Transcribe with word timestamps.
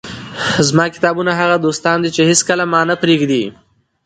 زما 0.67 0.85
کتابونه 0.95 1.31
هغه 1.39 1.55
دوستان 1.65 1.97
دي، 2.03 2.09
چي 2.15 2.21
هيڅکله 2.29 2.63
مانه 2.73 2.95
پرېږي. 3.01 3.43